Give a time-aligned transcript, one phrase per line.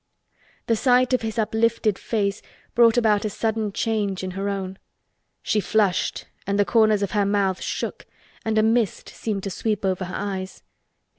[0.65, 2.41] The sight of his uplifted face
[2.73, 4.79] brought about a sudden change in her own.
[5.43, 8.07] She flushed and the corners of her mouth shook
[8.43, 10.63] and a mist seemed to sweep over her eyes.